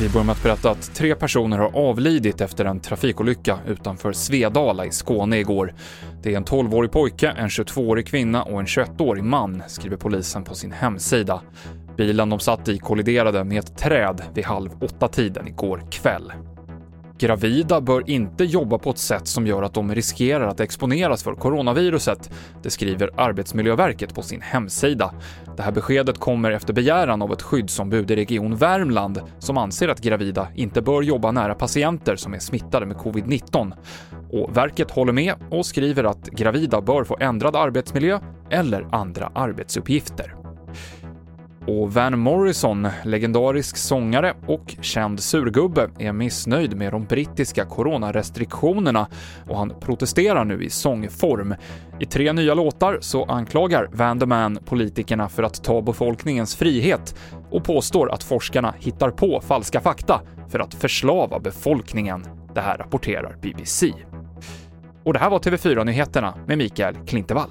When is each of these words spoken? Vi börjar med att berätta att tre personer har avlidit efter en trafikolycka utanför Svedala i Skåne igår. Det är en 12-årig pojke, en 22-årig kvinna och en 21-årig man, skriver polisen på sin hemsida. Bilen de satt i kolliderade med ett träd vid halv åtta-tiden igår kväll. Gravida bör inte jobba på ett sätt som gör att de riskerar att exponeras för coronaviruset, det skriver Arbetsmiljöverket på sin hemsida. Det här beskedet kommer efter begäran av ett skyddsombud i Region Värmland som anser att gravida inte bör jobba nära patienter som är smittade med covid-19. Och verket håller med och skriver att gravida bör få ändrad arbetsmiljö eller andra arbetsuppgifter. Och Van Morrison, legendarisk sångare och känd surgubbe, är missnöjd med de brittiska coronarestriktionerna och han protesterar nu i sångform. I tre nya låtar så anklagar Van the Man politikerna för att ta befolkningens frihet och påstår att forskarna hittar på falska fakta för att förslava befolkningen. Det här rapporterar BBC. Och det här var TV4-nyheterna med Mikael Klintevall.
Vi 0.00 0.08
börjar 0.08 0.24
med 0.24 0.32
att 0.32 0.42
berätta 0.42 0.70
att 0.70 0.94
tre 0.94 1.14
personer 1.14 1.58
har 1.58 1.76
avlidit 1.76 2.40
efter 2.40 2.64
en 2.64 2.80
trafikolycka 2.80 3.58
utanför 3.66 4.12
Svedala 4.12 4.86
i 4.86 4.90
Skåne 4.90 5.38
igår. 5.38 5.74
Det 6.22 6.32
är 6.32 6.36
en 6.36 6.44
12-årig 6.44 6.92
pojke, 6.92 7.28
en 7.28 7.48
22-årig 7.48 8.06
kvinna 8.06 8.42
och 8.42 8.60
en 8.60 8.66
21-årig 8.66 9.24
man, 9.24 9.62
skriver 9.66 9.96
polisen 9.96 10.44
på 10.44 10.54
sin 10.54 10.72
hemsida. 10.72 11.40
Bilen 11.96 12.30
de 12.30 12.40
satt 12.40 12.68
i 12.68 12.78
kolliderade 12.78 13.44
med 13.44 13.58
ett 13.58 13.78
träd 13.78 14.22
vid 14.34 14.44
halv 14.44 14.70
åtta-tiden 14.80 15.48
igår 15.48 15.82
kväll. 15.90 16.32
Gravida 17.24 17.80
bör 17.80 18.10
inte 18.10 18.44
jobba 18.44 18.78
på 18.78 18.90
ett 18.90 18.98
sätt 18.98 19.26
som 19.26 19.46
gör 19.46 19.62
att 19.62 19.74
de 19.74 19.94
riskerar 19.94 20.46
att 20.48 20.60
exponeras 20.60 21.22
för 21.22 21.34
coronaviruset, 21.34 22.30
det 22.62 22.70
skriver 22.70 23.10
Arbetsmiljöverket 23.16 24.14
på 24.14 24.22
sin 24.22 24.40
hemsida. 24.40 25.14
Det 25.56 25.62
här 25.62 25.72
beskedet 25.72 26.18
kommer 26.18 26.50
efter 26.50 26.72
begäran 26.72 27.22
av 27.22 27.32
ett 27.32 27.42
skyddsombud 27.42 28.10
i 28.10 28.16
Region 28.16 28.56
Värmland 28.56 29.20
som 29.38 29.58
anser 29.58 29.88
att 29.88 30.00
gravida 30.00 30.48
inte 30.54 30.82
bör 30.82 31.02
jobba 31.02 31.32
nära 31.32 31.54
patienter 31.54 32.16
som 32.16 32.34
är 32.34 32.38
smittade 32.38 32.86
med 32.86 32.96
covid-19. 32.96 33.72
Och 34.30 34.56
verket 34.56 34.90
håller 34.90 35.12
med 35.12 35.34
och 35.50 35.66
skriver 35.66 36.04
att 36.04 36.24
gravida 36.26 36.80
bör 36.80 37.04
få 37.04 37.16
ändrad 37.20 37.56
arbetsmiljö 37.56 38.20
eller 38.50 38.86
andra 38.92 39.32
arbetsuppgifter. 39.34 40.43
Och 41.66 41.92
Van 41.92 42.18
Morrison, 42.18 42.88
legendarisk 43.04 43.76
sångare 43.76 44.34
och 44.46 44.76
känd 44.80 45.20
surgubbe, 45.20 45.90
är 45.98 46.12
missnöjd 46.12 46.76
med 46.76 46.92
de 46.92 47.04
brittiska 47.04 47.64
coronarestriktionerna 47.64 49.06
och 49.48 49.58
han 49.58 49.72
protesterar 49.80 50.44
nu 50.44 50.64
i 50.64 50.70
sångform. 50.70 51.54
I 52.00 52.06
tre 52.06 52.32
nya 52.32 52.54
låtar 52.54 52.98
så 53.00 53.24
anklagar 53.24 53.88
Van 53.92 54.20
the 54.20 54.26
Man 54.26 54.58
politikerna 54.64 55.28
för 55.28 55.42
att 55.42 55.64
ta 55.64 55.82
befolkningens 55.82 56.56
frihet 56.56 57.14
och 57.50 57.64
påstår 57.64 58.12
att 58.12 58.22
forskarna 58.22 58.74
hittar 58.78 59.10
på 59.10 59.40
falska 59.40 59.80
fakta 59.80 60.20
för 60.48 60.58
att 60.58 60.74
förslava 60.74 61.38
befolkningen. 61.38 62.24
Det 62.54 62.60
här 62.60 62.78
rapporterar 62.78 63.36
BBC. 63.42 63.92
Och 65.04 65.12
det 65.12 65.18
här 65.18 65.30
var 65.30 65.38
TV4-nyheterna 65.38 66.34
med 66.46 66.58
Mikael 66.58 66.94
Klintevall. 67.06 67.50